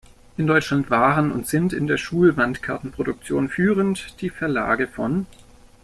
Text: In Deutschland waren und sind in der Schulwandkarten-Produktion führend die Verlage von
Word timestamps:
In 0.35 0.47
Deutschland 0.47 0.89
waren 0.89 1.31
und 1.31 1.45
sind 1.45 1.73
in 1.73 1.85
der 1.85 1.97
Schulwandkarten-Produktion 1.97 3.49
führend 3.49 4.19
die 4.21 4.31
Verlage 4.31 4.87
von 4.87 5.27